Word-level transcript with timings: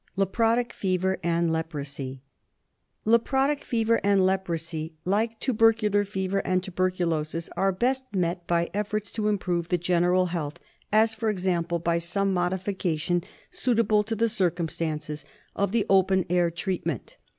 Leprotic 0.15 0.73
Fever 0.73 1.19
and 1.21 1.53
Leprosy. 1.53 2.23
Leprotic 3.05 3.63
Fever 3.63 4.01
and 4.03 4.25
Leprosy, 4.25 4.95
like 5.05 5.39
tubercular 5.39 6.03
fever 6.05 6.39
and 6.39 6.63
tuberculosis, 6.63 7.51
are 7.55 7.71
best 7.71 8.11
met 8.15 8.47
by 8.47 8.63
attempts 8.73 9.11
to 9.11 9.27
improve 9.27 9.69
the 9.69 9.77
general 9.77 10.25
health, 10.33 10.57
as 10.91 11.13
for 11.13 11.29
example 11.29 11.77
by 11.77 11.99
some 11.99 12.33
modification, 12.33 13.23
suitable 13.51 14.01
to 14.01 14.15
the 14.15 14.27
circumstances, 14.27 15.23
of 15.55 15.71
the 15.71 15.85
open 15.87 16.25
air 16.31 16.49
treatment. 16.49 17.17